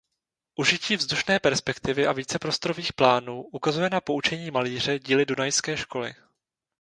[0.55, 6.13] Užití vzdušné perspektivy a více prostorových plánů ukazuje na poučení malíře díly dunajské školy.